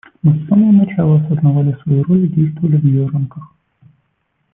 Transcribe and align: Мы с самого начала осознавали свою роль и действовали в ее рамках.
Мы 0.23 0.33
с 0.33 0.47
самого 0.47 0.71
начала 0.71 1.21
осознавали 1.21 1.77
свою 1.83 2.01
роль 2.05 2.25
и 2.25 2.27
действовали 2.27 2.77
в 2.77 2.83
ее 2.85 3.05
рамках. 3.07 3.53